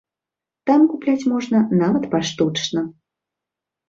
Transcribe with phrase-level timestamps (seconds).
[0.69, 2.81] Там купляць можна нават паштучна.